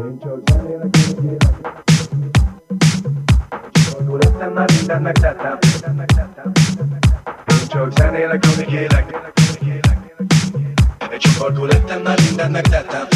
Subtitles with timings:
[0.00, 1.54] Én csak zenélek, kérlek
[3.92, 5.58] Gondol lettem, már mindent megtettem.
[7.46, 9.14] Én csak zenélek, amíg élek
[11.10, 13.06] Egy csokordul lettem, már mindent megtettem.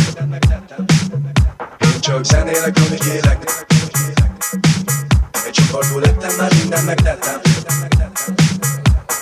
[1.79, 3.39] Én csak zenélek, amíg élek
[5.47, 7.41] Egy csokordul lettem, már mindent megtettem.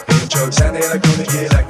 [0.06, 1.66] Én csak zenélek, amíg élek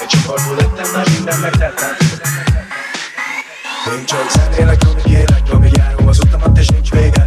[0.00, 2.39] Egy csokordul lettem, már mindent megtettem
[3.96, 7.19] nincs, hogy zenélek, jönni élek, ami járom az utamat és nincs vége.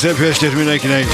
[0.00, 1.06] Szép estét mindenkinek!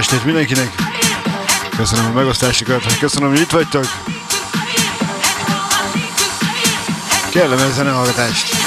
[0.00, 0.74] Estét mindenkinek!
[1.76, 3.84] Köszönöm a megosztásokat, köszönöm, hogy itt vagytok!
[7.30, 8.59] Kellemes zenehallgatást!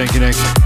[0.00, 0.59] Estét mindenkinek.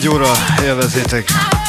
[0.00, 0.32] Egy óra,
[0.62, 1.59] élvezétek!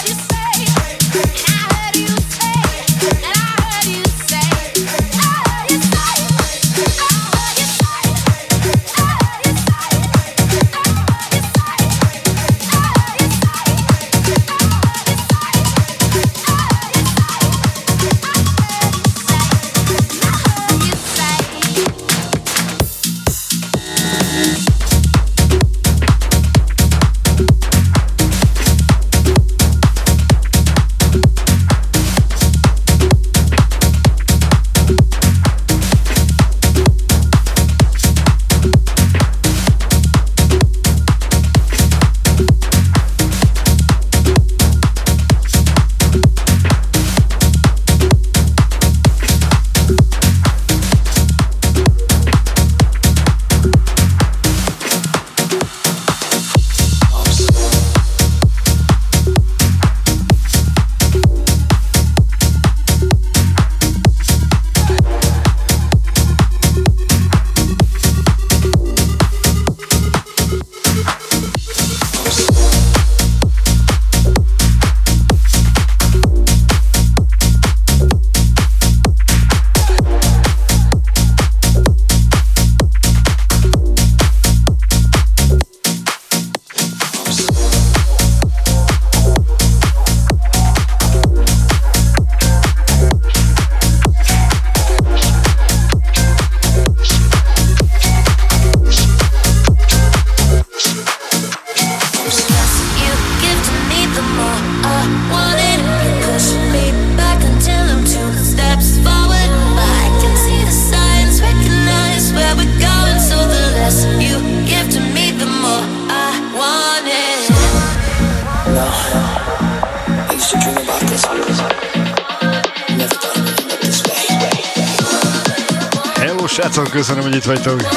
[127.41, 127.90] Köszönöm, hogy itt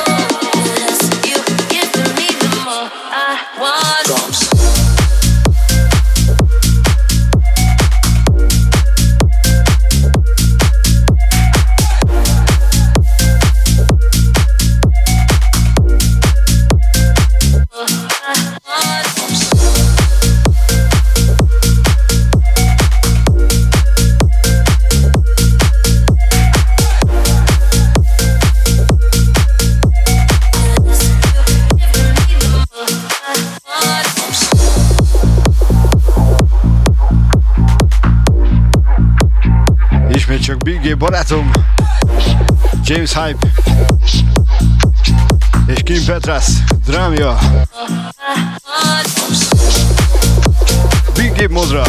[42.87, 43.47] James Hype
[45.67, 46.47] és Kim Petras,
[46.87, 47.39] drámja.
[51.15, 51.83] Big Gabe Modra.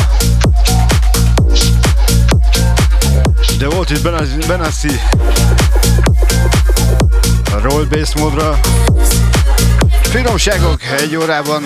[3.57, 4.01] De volt itt
[4.47, 4.99] Benassi.
[7.61, 8.59] Roll Bass Modra.
[10.01, 11.63] Finomságok egy órában.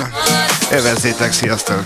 [0.72, 1.86] Evezzétek, sziasztok!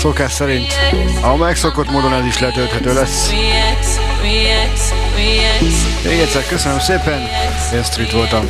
[0.00, 0.72] szokás szerint.
[1.20, 3.30] A megszokott módon ez is letölthető lesz.
[6.04, 7.20] Még egyszer köszönöm szépen,
[7.74, 8.48] én Street voltam.